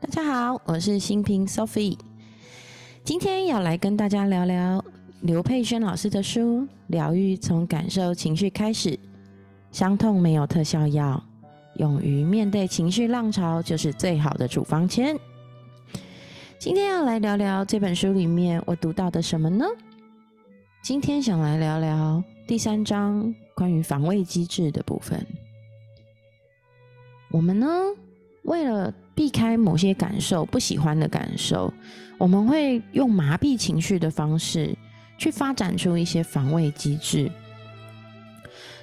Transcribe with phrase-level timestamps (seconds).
[0.00, 1.98] 大家好，我是新平 Sophie，
[3.02, 4.84] 今天要来跟大家聊聊
[5.22, 8.90] 刘佩轩老师的书《疗愈从感受情绪开始》，
[9.72, 11.22] 伤痛没有特效药，
[11.76, 15.18] 勇于面对情绪浪潮就是最好的处方签。
[16.58, 19.66] 今天要来聊聊这本书里面我读到的什么呢？
[20.82, 25.26] 今天想来聊聊第三章关于防卫机制的部分。
[27.30, 27.66] 我们呢，
[28.44, 31.72] 为了避开某些感受，不喜欢的感受，
[32.18, 34.76] 我们会用麻痹情绪的方式
[35.18, 37.28] 去发展出一些防卫机制。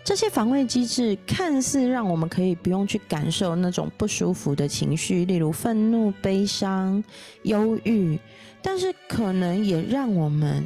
[0.03, 7.01] 这些防卫机制看似让我们可以不用去感受那种不舒服的情绪，例如愤怒、悲伤、
[7.43, 8.19] 忧郁，
[8.61, 10.61] 但是可能也让我们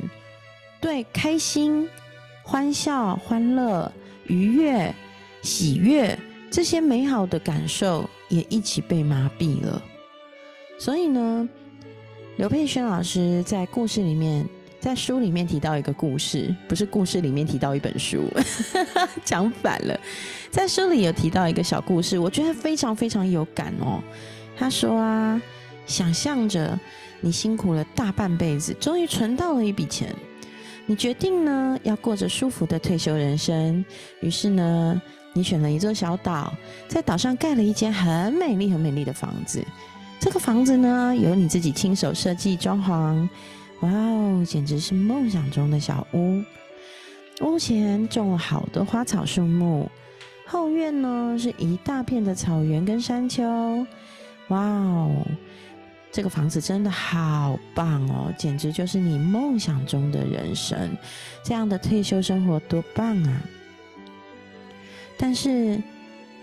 [0.82, 1.88] 对开心、
[2.42, 3.92] 欢笑、欢乐、
[4.26, 4.92] 愉悦、
[5.44, 6.18] 喜悦
[6.50, 9.82] 这些美好的感受也一起被麻痹了。
[10.80, 11.48] 所以呢，
[12.38, 14.48] 刘佩轩老师在故事里面。
[14.80, 18.32] 在书里面提到一个故事，不是故事里面提到一本书，
[19.26, 20.00] 讲反了。
[20.52, 24.02] 在书里有提到一个小故事，我觉得非常非常有感哦。
[24.56, 25.42] 他说啊，
[25.88, 26.80] 想象着
[27.20, 30.16] 你辛苦了大半辈子，终于存到了一笔钱，
[30.86, 33.84] 你决定呢要过着舒服的退休人生。
[34.22, 35.02] 于是呢，
[35.38, 36.52] 你选了一座小岛，
[36.88, 39.64] 在岛上盖了一间很美丽很美丽的房子。
[40.20, 43.30] 这个房子呢，由你自己亲手设计装潢。
[43.82, 46.42] 哇哦，简直是梦想中的小屋！
[47.42, 49.88] 屋前种了好多花草树木，
[50.48, 53.46] 后院呢是一大片的草原跟山丘。
[54.48, 55.24] 哇哦，
[56.12, 60.98] 这个房子真的好棒哦，简直就是你梦想中的人生！
[61.44, 63.42] 这样的退休生活多棒啊！
[65.18, 65.82] 但是，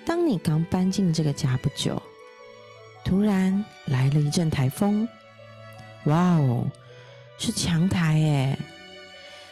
[0.05, 2.01] 当你刚搬进这个家不久，
[3.05, 5.09] 突然来了一阵台风。
[6.07, 6.67] 哇哦！
[7.39, 8.59] 是强台诶。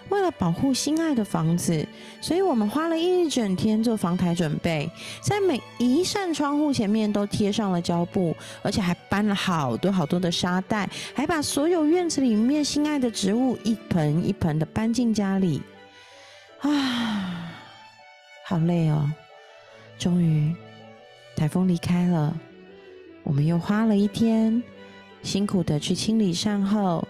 [0.09, 1.87] 为了保护心爱的房子，
[2.21, 4.91] 所以我们花了一整天做防台准备，
[5.23, 15.63] 在每一扇窗户前面都贴上了胶布，而且还搬了好多好多的沙袋，还把所有院子里面心爱的植物一盆一盆的搬进家里。
[16.61, 17.53] 啊，
[18.45, 19.11] 好累哦！
[20.03, 20.53] 终于，
[21.37, 22.37] 台风离开了，
[23.23, 24.61] 我们又花了一天，
[25.23, 27.07] 辛苦的去清理善后。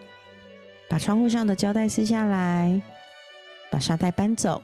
[0.90, 2.82] 把窗户上的胶带撕下来，
[3.70, 4.60] 把沙袋搬走。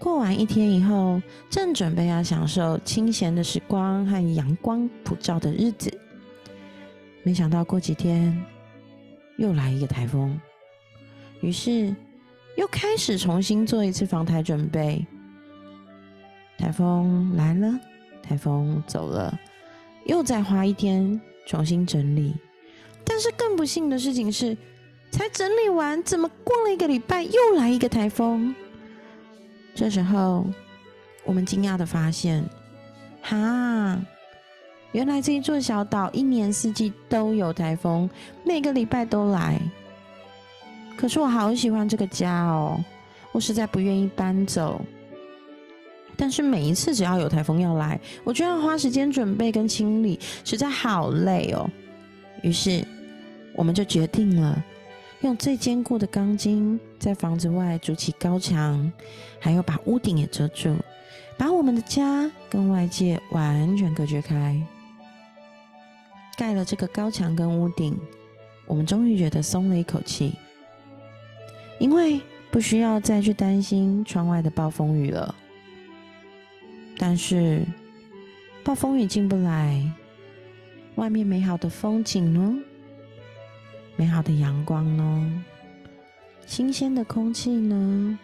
[0.00, 5.96] 过完一天以后，正准备要享受清闲的时光和阳光普照的日子，
[7.22, 8.36] 没想到过几天
[9.38, 10.36] 又来一个台风，
[11.42, 11.94] 于是
[12.56, 15.06] 又开始重新做一次防台准备。
[16.58, 17.78] 台风来了，
[18.22, 19.38] 台风走了，
[20.06, 22.34] 又再花一天重新整理。
[23.04, 24.56] 但是更不幸的事情是。
[25.10, 28.52] 才整理完，怎么过了一个礼拜又来一个台风？
[29.72, 30.44] 这时候，
[31.22, 32.44] 我们惊讶的发现，
[33.22, 33.96] 哈，
[34.90, 38.10] 原来这一座小岛一年四季都有台风，
[38.44, 39.60] 每个礼拜都来。
[40.96, 42.84] 可是我好喜欢这个家哦，
[43.30, 44.84] 我实在不愿意搬走。
[46.16, 51.68] 但是每一次只要有台风要来，我就要花时间准备跟清理，实在好累哦。
[52.42, 52.86] 于是，
[53.54, 54.64] 我们就决定了。
[55.22, 58.92] 用最坚固的钢筋在房子外筑起高墙，
[59.40, 60.76] 还有把屋顶也遮住，
[61.38, 64.60] 把我们的家跟外界完全隔绝开。
[66.36, 67.98] 盖了这个高墙跟屋顶，
[68.66, 70.34] 我们终于觉得松了一口气，
[71.78, 72.20] 因为
[72.50, 75.34] 不需要再去担心窗外的暴风雨了。
[76.96, 77.64] 但是
[78.62, 79.82] 暴风雨进不来，
[80.94, 82.56] 外面美好的风景呢？
[83.96, 85.44] 美好的阳光呢，
[86.46, 88.18] 新鲜的空气呢，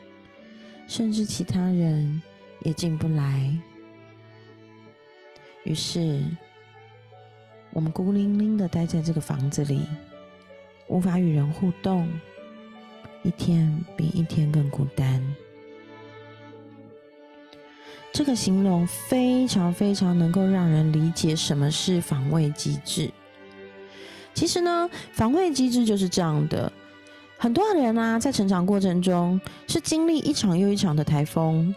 [0.86, 2.22] 甚至其他人
[2.62, 3.56] 也进不来。
[5.64, 6.24] 于是，
[7.72, 9.86] 我们孤零零的待在这个房子里，
[10.88, 12.08] 无法与人互动，
[13.22, 15.22] 一天比一天更孤单。
[18.20, 23.10] 这个形容非常非常能够让人理解什么是防卫机制。
[24.34, 26.70] 其实呢，防卫机制就是这样的。
[27.38, 31.74] 很多人啊，在成长过程中是经历一场又一场的台风。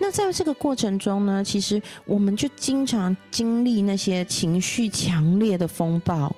[0.00, 6.34] 那在这个过程中呢，其实我们就经常经历那些情绪强烈的风暴。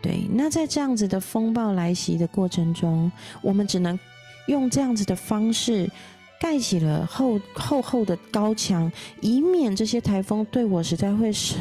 [0.00, 3.10] 对，那在这样子的风暴来袭的过程中，
[3.42, 3.98] 我们只能
[4.46, 5.90] 用这样子的方式
[6.40, 8.90] 盖起了厚厚厚的高墙，
[9.20, 11.56] 以免这些台风对我实在会是。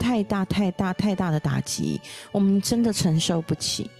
[0.00, 3.90] 太大太大太大的打击，我们真的承受不起。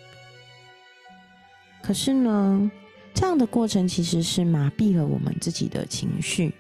[1.83, 2.71] 可是呢，
[3.13, 6.55] 这样的过程其实是麻痹了我们自己的情绪。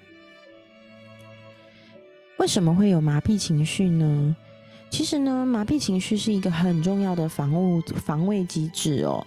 [2.38, 4.37] 为什么会有麻痹情绪呢？
[4.91, 9.25] 其实呢，麻痹情绪是一个很重要的防务防卫机制哦。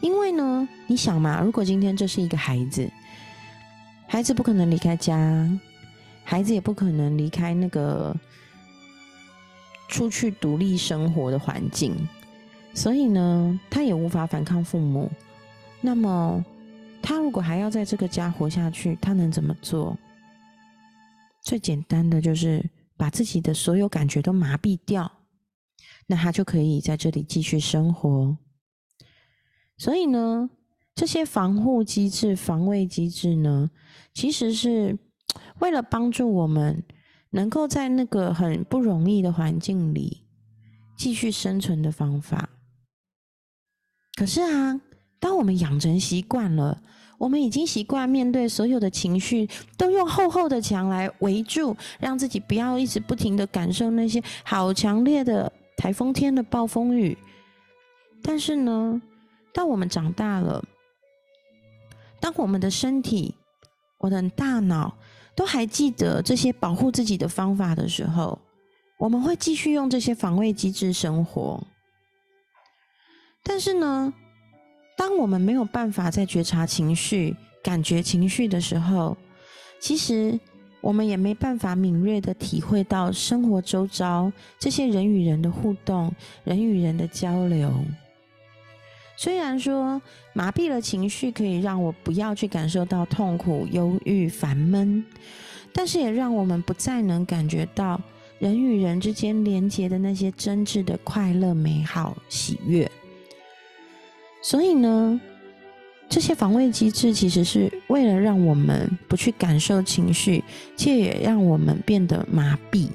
[0.00, 2.90] 因为呢，你想嘛，如果今天这是一个孩子，
[4.08, 5.48] 孩子不可能离开家，
[6.24, 8.14] 孩子也不可能离开那个
[9.88, 11.94] 出去独立生活的环境，
[12.74, 15.10] 所以呢，他也无法反抗父母。
[15.80, 16.44] 那么，
[17.02, 19.96] 他如果还要在这个家活下去，他能怎么做？
[21.42, 25.10] 最简单的就是把自己的所有感觉都麻痹掉，
[26.06, 28.36] 那他就可以在这里继续生活。
[29.78, 30.48] 所以呢，
[30.96, 33.70] 这些防护机制、防卫机制呢，
[34.14, 34.98] 其实是
[35.60, 36.82] 为了帮助我们
[37.30, 40.24] 能够在那个很不容易的环境里
[40.96, 42.48] 继续生存的方法。
[44.14, 44.80] 可是啊，
[45.20, 46.82] 当我们养成习惯了，
[47.18, 49.46] 我们已经习惯面对所有的情绪，
[49.76, 57.16] 都用厚厚的墙来围住，让自己不要一直不停的感受那些好强烈的台风天的暴风雨。
[58.22, 59.02] 但是呢？
[59.52, 60.62] 当我们长大了，
[62.26, 63.32] 当我们的身体、
[63.98, 64.92] 我的大脑
[65.36, 68.36] 都还记得这些保护自己的方法的时候，
[68.98, 71.62] 我们会继续用这些防卫机制生活。
[73.44, 74.12] 但是呢，
[74.98, 79.16] 当我们没有办法在觉察情绪、感觉情绪的时候，
[79.78, 80.36] 其实
[80.80, 86.12] 我们也没办法敏锐的体会到生活周遭这些人与人的互动、
[86.42, 87.72] 人与人的交流。
[89.16, 90.00] 虽然说
[90.34, 95.02] 麻痹了情绪可以让我不要去感受到痛苦、忧郁、烦闷，
[95.72, 98.00] 但是也让我们不再能感觉到
[98.38, 102.90] 人与人之间连接的那些真挚的快乐、美好、喜悦。
[104.42, 105.18] 所以呢，
[106.08, 110.44] 这些防卫机制其实是为了让我们不去感受情绪，
[110.76, 112.90] 却也让我们变得麻痹。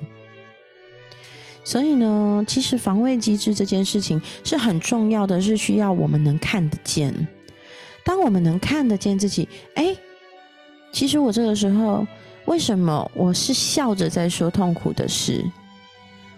[1.63, 7.27] 所以呢，其实防卫机制这件事情是很重要的，是需要我们能看得见。
[8.03, 9.95] 当我们能看得见自己，哎，
[10.91, 12.05] 其实我这个时候
[12.45, 15.45] 为什么我是笑着在说痛苦的事？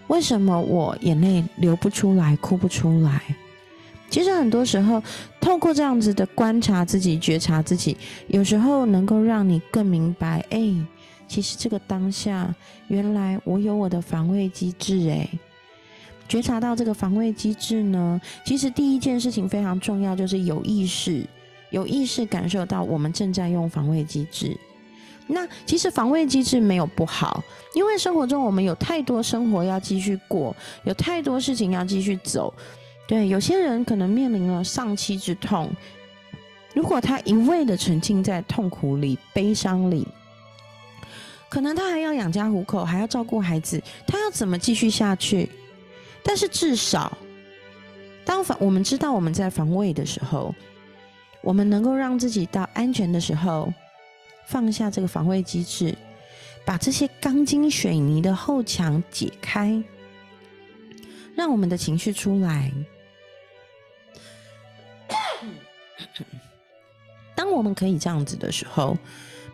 [0.08, 3.22] 为什么我眼泪流不出来、哭不出来？
[4.10, 5.02] 其实很多时候，
[5.40, 7.96] 透过这样子的观察自己、觉察自己，
[8.28, 10.74] 有时候能够让你更明白，哎。
[11.34, 12.54] 其实这个当下，
[12.86, 15.28] 原来我有我的防卫机制诶。
[16.28, 21.26] 觉察到这个防卫机制呢，其实第一件事情非常重要，就是有意识、
[21.70, 24.56] 有意识感受到我们正在用防卫机制。
[25.26, 27.42] 那其实防卫机制没有不好，
[27.74, 30.54] 因为生活中我们有太多生活要继续过，
[30.84, 32.54] 有太多事情要继续走。
[33.08, 35.68] 对，有些人可能面临了丧妻之痛，
[36.74, 40.06] 如果他一味的沉浸在痛苦里、悲伤里。
[41.54, 45.48] 可能他还要养家糊口，还要照顾孩子，他要怎么继续下去？
[46.24, 47.16] 但是至少，
[48.24, 50.52] 当防我们知道我们在防卫的时候，
[51.42, 53.72] 我们能够让自己到安全的时候，
[54.48, 55.96] 放下这个防卫机制，
[56.64, 59.80] 把这些钢筋水泥的后墙解开，
[61.36, 62.72] 让我们的情绪出来。
[67.36, 68.98] 当我们可以这样子的时候。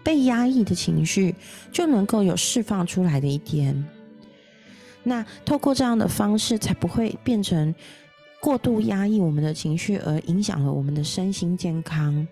[0.03, 1.35] 被压抑的情绪
[1.71, 3.85] 就能够有释放出来的一天。
[5.03, 7.75] 那透过这样的方式，才不会变成
[8.41, 12.27] 过度压抑我们的情绪，而影响了我们的身心健康。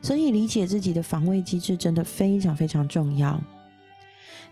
[0.00, 3.40] 所以，理解自己的防卫机制真的非常非常重要。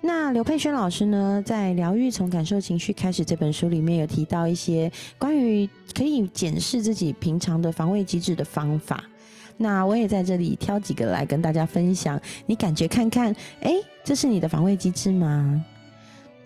[0.02, 9.04] 那刘佩轩老师呢，在《疗愈从感受情绪开始》这本书里面有提到一些关于可以检视自己平常的防卫机制的方法。
[9.62, 15.62] 那我也在这里挑几个来跟大家分享，你感觉看看，哎，这是你的防卫机制吗？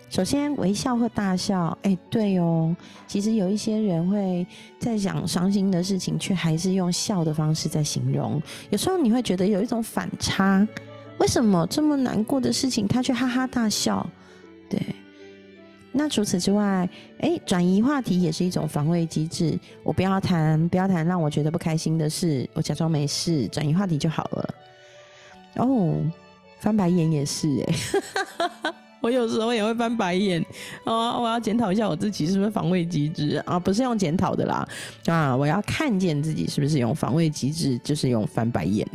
[0.09, 2.75] 首先，微笑或大笑，哎，对哦，
[3.07, 4.45] 其实有一些人会
[4.77, 10.67] 在讲伤心的事情，却还是用笑的方式在形容，有时候你会觉得有一种反差，
[11.17, 14.05] 为什么这么难过的事情，他却哈哈大笑？
[14.69, 14.77] 对。
[15.97, 16.87] 那除此之外，
[17.19, 19.57] 哎，转移话题也是一种防卫机制。
[19.81, 24.55] 我不要谈，不要谈让我觉得不开心的事，我假装没事，转移话题就好了。
[25.55, 25.95] 哦，
[26.59, 30.45] 翻白眼也是哎， 我有时候也会翻白眼
[30.83, 31.17] 啊。
[31.17, 33.57] 我要检讨一下我自己是不是防卫机制啊？
[33.57, 34.67] 不是用检讨的啦
[35.05, 35.33] 啊！
[35.33, 38.85] 我要看见自己是不是用防卫机制，就是用翻白眼。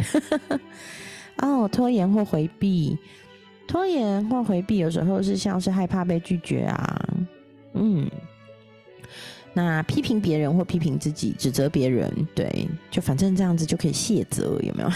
[1.40, 2.98] 哦，拖延或回避。
[3.70, 7.08] 拖延或回避，有时候是像是害怕被拒绝啊，
[7.74, 8.10] 嗯。
[9.52, 14.90] 那批评别人或批评自己，指责别人，对，就反正这样子就可以卸责，有没有？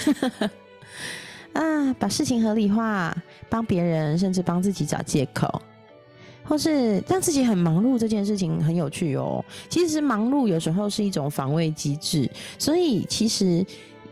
[1.54, 3.16] 啊，把事情合理化，
[3.48, 5.62] 帮别人甚至帮自己找借口，
[6.42, 9.44] 或是让自己很忙碌，这件事情很有趣哦。
[9.68, 12.28] 其实忙碌有时候是一种防卫机制，
[12.58, 13.64] 所以其实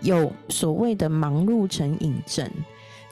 [0.03, 2.49] 有所谓的忙碌成瘾症。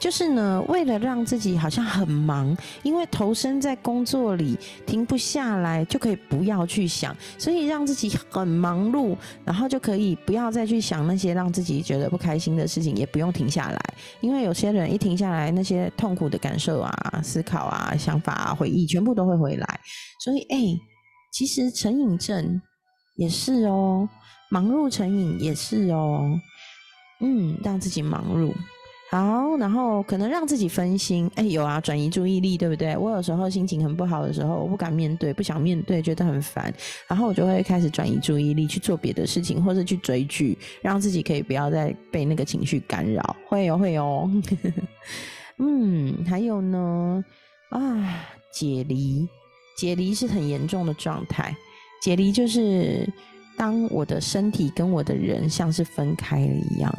[0.01, 9.15] 就是呢，为了让自己好像很忙，因为投身在工作里停不下来，就可以不要去想，所以让自己很忙碌，
[9.45, 13.79] 然后就可以不要再去想那些让自己觉得不开心的事情，也不用停下来。
[14.21, 19.79] 因为有些人一停下来，那些痛苦的感受啊、思考啊、想法啊、回忆，全部都会回来。
[20.23, 20.57] 所以，哎，
[21.31, 22.59] 其实成瘾症
[23.17, 24.09] 也是哦，
[24.49, 26.27] 忙碌成瘾也是哦，
[27.19, 28.51] 嗯，让自己忙碌。
[29.11, 32.95] 好，然后可能让自己分心，哎，有啊，转移注意力，对不对？
[32.95, 36.73] 我有时候心情很不好的时候，我不敢面对，不想面对，觉得很烦，
[37.09, 43.35] 然后我就会开始转移注意力去做别的事情，或者去追剧，让自己可以不要再被那个情绪干扰。
[43.49, 44.31] 会有，会有。
[45.59, 47.21] 嗯，还有呢，
[47.69, 49.27] 啊，解离，
[49.75, 51.53] 解离是很严重的状态。
[52.01, 53.05] 解离就是
[53.57, 56.89] 当我的身体跟我的人像是分开了一样。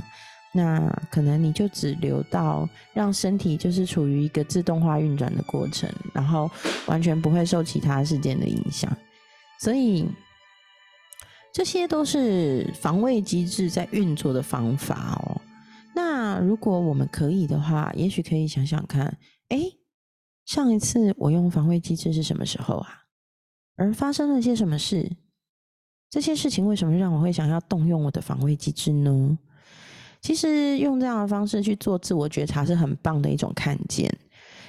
[0.54, 6.50] 那可能你就只留到让身体就是处于一个自动化运转的过程，然后
[6.86, 8.94] 完全不会受其他事件的影响，
[9.60, 10.06] 所以
[11.54, 15.40] 这些都是防卫机制在运作的方法哦。
[15.94, 19.18] 那如果我们可以的话，也许可以想想看，
[19.48, 19.58] 哎，
[20.46, 23.04] 上一次我用防卫机制是什么时候啊？
[23.76, 25.10] 而发生了些什么事？
[26.10, 29.38] 这些事情为什么让我会想要动用我的防卫机制呢？
[30.22, 34.08] 其实用这样的方式去做自我觉察是很棒的一种看见，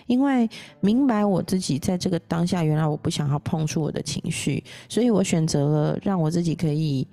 [0.08, 0.50] 因为
[0.82, 7.08] 明白我自己在这个当下，原来我不想要碰触我的情绪，所以我选择了让我自己可以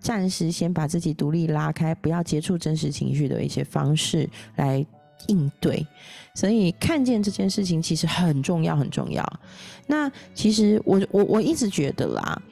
[0.00, 4.84] 暂时先把自己独立拉开，不要接触真实情绪的一些方式来
[5.28, 5.86] 应对。
[6.34, 9.22] 所以看见这件事情其实很重要，很重要。
[9.86, 12.42] 那其实我我我一直觉得啦，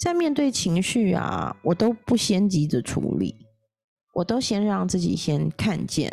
[0.00, 3.34] 在面对情绪啊，我都不先急着处理。
[4.16, 6.10] 我都先让自己先看见，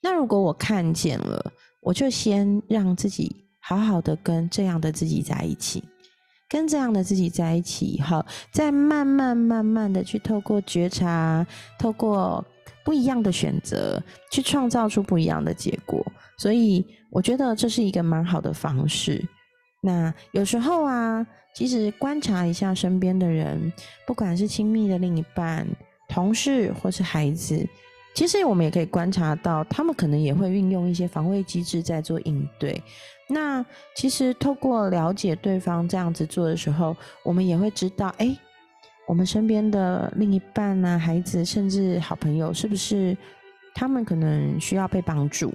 [0.00, 5.82] 那如果我看见了，我就先让自己好好的跟这样的自己在一起，
[6.48, 11.44] 跟这样的自己在一起以后，再慢慢慢慢的去透过觉察，
[11.76, 12.44] 透过
[12.84, 16.00] 不一样的选择，去创造出不一样的结果。
[16.38, 19.20] 所以我觉得这是一个蛮好的方式。
[19.82, 23.72] 那有时候啊，其实观察一下身边的人，
[24.06, 25.66] 不管是亲密的另一半。
[26.10, 27.64] 同事或是孩子，
[28.14, 32.82] 其实我们也可以观察到，他们可能也会运用一些防卫机制在做应对。
[33.28, 33.64] 那
[33.94, 38.36] 其实透过了解对方这样子做的时候，我们也会知道，哎，
[39.06, 43.16] 我们身边的另一半啊、孩子，甚至好朋友，是不是
[43.72, 45.54] 他们可能需要被帮助？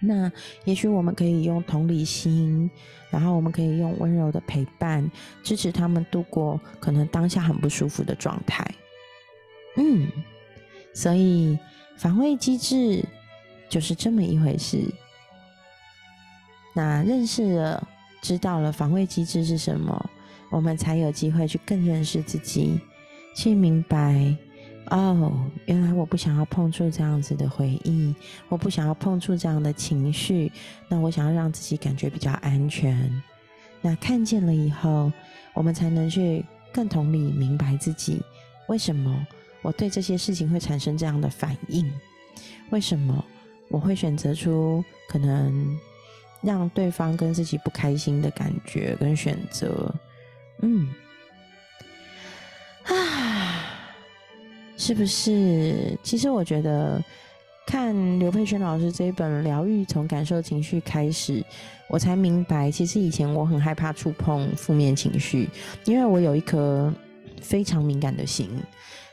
[0.00, 0.30] 那
[0.64, 2.70] 也许我们可以用同理心，
[3.10, 5.10] 然后我们可以用温柔的陪伴，
[5.42, 8.64] 支持他们度过可能当下很不舒服的状态。
[9.78, 10.10] 嗯，
[10.92, 11.58] 所以
[11.96, 13.04] 防卫机制
[13.68, 14.82] 就是这么一回事。
[16.74, 17.88] 那认识了、
[18.20, 20.10] 知道了防卫机制是什么，
[20.50, 22.78] 我们才有机会去更认识自己，
[23.34, 24.36] 去明白
[24.90, 25.32] 哦，
[25.66, 28.14] 原来我不想要碰触这样子的回忆，
[28.48, 30.50] 我不想要碰触这样的情绪，
[30.88, 33.22] 那我想要让自己感觉比较安全。
[33.80, 35.12] 那看见了以后，
[35.54, 38.20] 我们才能去更同理明白自己
[38.68, 39.26] 为什么。
[39.62, 41.90] 我对这些事情会产生这样的反应，
[42.70, 43.24] 为什么
[43.68, 45.78] 我会选择出可能
[46.40, 49.92] 让对方跟自己不开心的感觉跟选择？
[50.62, 50.88] 嗯，
[52.84, 53.64] 啊，
[54.76, 55.98] 是不是？
[56.02, 57.02] 其实我觉得
[57.66, 61.40] 看刘佩轩老师这一本《疗愈从感受情绪开始》，
[61.88, 65.48] 我才明白，其实以前我很害怕触碰负面情绪，
[65.84, 66.92] 因为我有一颗
[67.42, 68.48] 非常敏感的心。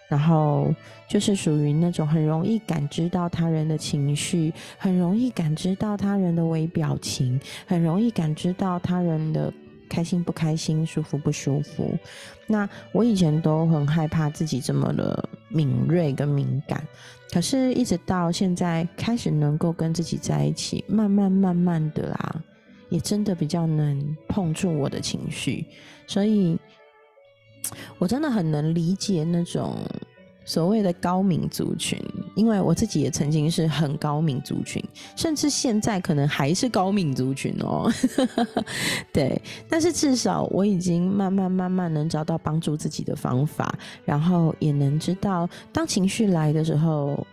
[0.07, 0.74] 然后
[1.09, 9.51] 就是属于那种很容易感知到他人的情绪，很容易感知到他人的微表情，很容易感知到他人的
[9.89, 11.97] 开心不开心、舒服不舒服。
[12.45, 16.88] 那我以前都很害怕自己这么的敏锐跟敏感，
[17.31, 22.35] 可是一直到现在开始能够跟自己在一起，慢慢慢慢的啦，
[22.89, 25.65] 也真的比较能碰触我的情绪，
[26.05, 26.59] 所以。
[27.98, 29.75] 我真的很能理解那种
[30.43, 32.00] 所谓的高敏族群，
[32.36, 34.84] 因为我自己也曾经是很高敏族群，
[35.15, 37.91] 甚至现在可能还是高敏族群哦。
[39.12, 47.25] 对，但是至少我已经慢慢慢慢能找到帮助自己的方法，然后也能知道当情绪来的时候，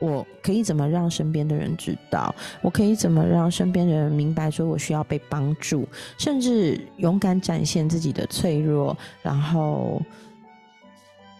[0.00, 5.86] 我可以怎么让身边的人知道，我可以怎么让身边的人明白，说我需要被帮助，
[6.18, 10.02] 甚至勇敢展现自己的脆弱，然后。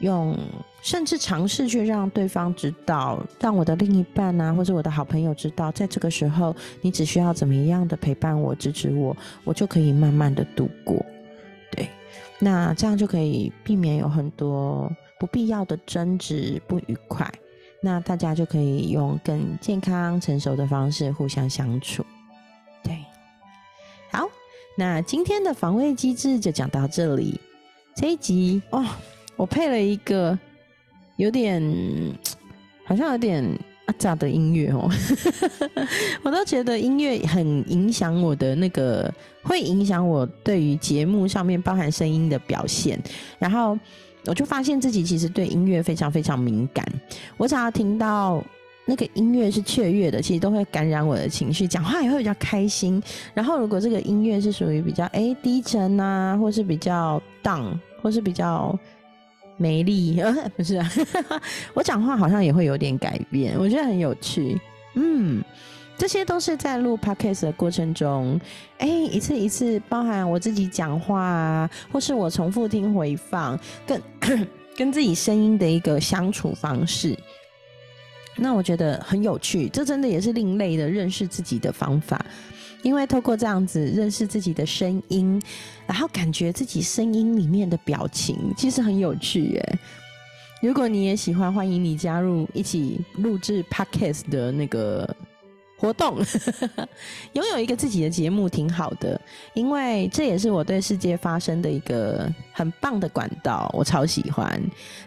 [0.00, 0.34] 用
[0.80, 9.14] 甚至尝试去让对方知道，让我的另一半啊，或者我的好朋友知道，在这个时候，你只需要怎么样的陪伴我、支持我，
[9.44, 11.04] 我就可以慢慢的度过。
[11.70, 11.86] 对，
[12.38, 17.30] 那这样就可以避免有很多不必要的争执、不愉快。
[17.82, 22.04] 那大家就可以用更健康、成熟的方式互相相处。
[22.82, 23.04] 对，
[24.10, 24.26] 好，
[24.76, 27.40] 那今天的防卫机制就讲到这里。
[27.94, 28.84] 这一集哦。
[29.36, 30.38] 我配了一个
[31.16, 31.62] 有点
[32.84, 33.42] 好像有点
[33.86, 34.86] 阿杂的音乐哦，
[36.22, 39.10] 我都觉得音乐很影响我的那个，
[39.42, 43.00] 会影响我对于节目上面包含声音的表现。
[43.38, 43.78] 然后
[44.26, 46.86] 我就发现自己其实对音乐非常非常敏感，
[47.40, 48.44] 我只要听到
[48.84, 53.02] 那个音乐是雀跃的，其实都会感染我的情绪，讲话也会比较开心。
[53.32, 58.78] 然后如果这个音乐是属于比较哎低沉啊，或是比较 down，或是比较。
[59.56, 60.18] 美丽，
[60.56, 60.82] 不是，
[61.74, 64.58] 我讲话好像也会有点改变，我觉得很有趣。
[64.94, 65.44] 嗯，
[65.98, 68.40] 这些都是在录 podcast 的过程中，
[68.78, 74.00] 哎，一次一次，包含我自己讲话啊，或是我重复听回放，更
[74.80, 77.14] 跟自己声音的一个相处方式。
[78.34, 82.24] 那我觉得很有趣，这真的也是另类的认识自己的方法。
[82.80, 85.38] 因为透过这样子认识自己的声音，
[85.86, 89.78] 然后感觉自己声音里面的表情，其实很有趣耶。
[90.62, 95.14] 如果你也喜欢，欢迎你加入一起录制 podcast 的那个
[95.80, 96.18] 活动。
[97.32, 99.18] 拥有一个自己的节目挺好的，
[99.54, 104.60] 因为这也是我对世界发生的一个很棒的管道，我超喜欢。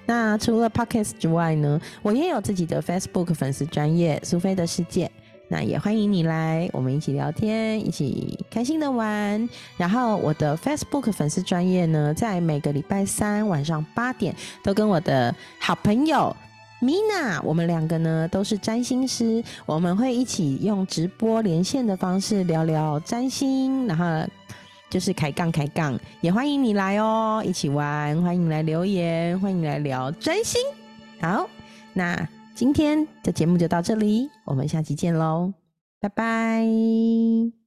[0.06, 5.10] 那除了 podcast 之外呢，我也有自己的 Facebook 粉丝专业苏菲的世界。
[5.50, 9.48] 那也欢迎你来，我们一起聊天，一起开心的玩。
[9.78, 16.36] 然后我的 Facebook 粉丝专业呢，在每个礼拜三晚上八点，都跟我的好朋友
[16.84, 24.06] Mina，我们两个呢都是占星师，我们会一起用直播连线的方式聊聊占星，然后
[24.90, 30.62] 就是开杠开杠，也欢迎你来哦，一起玩，欢迎来留言，欢迎来聊占星。
[31.20, 31.50] 好，
[31.94, 32.28] 那。
[32.56, 35.52] 今天的节目就到这里，我们下期见喽，
[36.00, 37.63] 拜拜。